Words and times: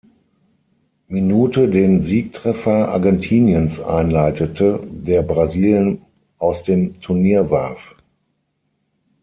Minute 1.07 1.69
den 1.69 2.01
Siegtreffer 2.01 2.87
Argentiniens 2.89 3.79
einleitete, 3.79 4.79
der 4.89 5.21
Brasilien 5.21 6.01
aus 6.39 6.63
dem 6.63 6.99
Turnier 7.01 7.51
warf. 7.51 7.93